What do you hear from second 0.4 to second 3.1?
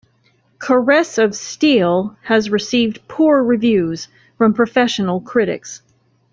"Caress of Steel" has received